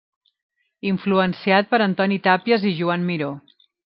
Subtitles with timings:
[0.91, 3.29] Influenciat per Antoni Tàpies i Joan Miró.